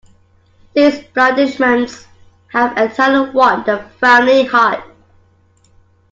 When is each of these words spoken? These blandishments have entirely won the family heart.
These 0.73 0.99
blandishments 1.13 2.07
have 2.47 2.75
entirely 2.75 3.29
won 3.29 3.63
the 3.67 3.83
family 3.99 4.45
heart. 4.45 4.83